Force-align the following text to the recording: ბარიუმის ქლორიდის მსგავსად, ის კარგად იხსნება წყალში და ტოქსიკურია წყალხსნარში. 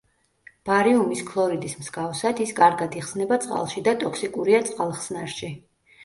ბარიუმის 0.67 1.19
ქლორიდის 1.25 1.75
მსგავსად, 1.81 2.41
ის 2.45 2.53
კარგად 2.59 2.97
იხსნება 3.01 3.37
წყალში 3.43 3.83
და 3.89 3.93
ტოქსიკურია 4.05 4.63
წყალხსნარში. 4.71 5.51